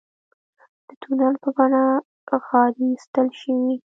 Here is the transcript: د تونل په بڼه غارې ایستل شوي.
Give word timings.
د 0.87 0.89
تونل 1.01 1.35
په 1.43 1.49
بڼه 1.57 1.83
غارې 2.45 2.85
ایستل 2.91 3.27
شوي. 3.41 3.73